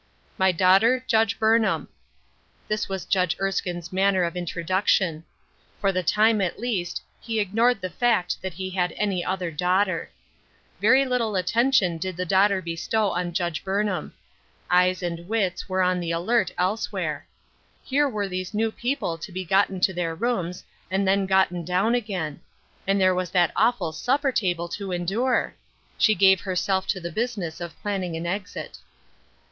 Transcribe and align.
"My 0.43 0.51
daughter, 0.51 1.03
Judge 1.05 1.39
Bumham." 1.39 1.87
This 2.67 2.89
was 2.89 3.05
Judge 3.05 3.37
Erskiue's 3.39 3.93
manner 3.93 4.23
of 4.23 4.35
introduction. 4.35 5.23
For 5.79 5.91
the 5.91 6.01
time, 6.01 6.41
at 6.41 6.57
least, 6.57 7.03
he 7.19 7.39
ignored 7.39 7.81
the 7.81 7.89
fact 7.91 8.41
that 8.41 8.55
he 8.55 8.71
had 8.71 8.93
any 8.97 9.23
other 9.23 9.51
daughter. 9.51 10.09
Very 10.79 11.05
little 11.05 11.35
attention 11.35 11.99
did 11.99 12.17
the 12.17 12.25
daughter 12.25 12.63
bestow 12.63 13.11
on 13.11 13.31
Judge 13.31 13.63
Burnham; 13.63 14.15
eyes 14.71 15.01
12 15.01 15.11
Ruth 15.11 15.19
Erskine's 15.19 15.19
Crosses, 15.19 15.19
and 15.19 15.29
wits 15.29 15.69
were 15.69 15.81
on 15.83 15.99
the 15.99 16.11
alert 16.11 16.51
elsewhere. 16.57 17.27
Here 17.83 18.09
were 18.09 18.27
these 18.27 18.55
new 18.55 18.71
people 18.71 19.19
to 19.19 19.31
be 19.31 19.45
gotten 19.45 19.79
to 19.81 19.93
theii 19.93 20.19
rooms, 20.19 20.63
and 20.89 21.07
then 21.07 21.27
gotten 21.27 21.63
down 21.63 21.93
again; 21.93 22.39
and 22.87 22.99
there 22.99 23.13
was 23.13 23.29
that 23.29 23.51
awful 23.55 23.91
supper 23.91 24.31
table 24.31 24.67
to 24.69 24.91
endure 24.91 25.53
I 25.53 25.61
She 25.99 26.15
gave 26.15 26.41
herself 26.41 26.87
to 26.87 26.99
the 26.99 27.11
business 27.11 27.61
of 27.61 27.79
planning 27.83 28.17
an 28.17 28.23
exiv. 28.23 28.79